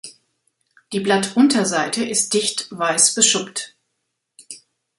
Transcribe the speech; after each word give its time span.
Die 0.93 0.99
Blattunterseite 0.99 2.03
ist 2.03 2.33
dicht 2.33 2.65
weiß 2.71 3.13
beschuppt. 3.13 3.75